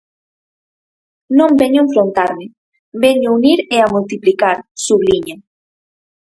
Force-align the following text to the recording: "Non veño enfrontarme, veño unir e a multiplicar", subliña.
"Non 1.37 1.51
veño 1.61 1.79
enfrontarme, 1.85 2.45
veño 3.03 3.29
unir 3.37 3.59
e 3.75 3.77
a 3.85 3.91
multiplicar", 3.93 4.57
subliña. 4.85 5.35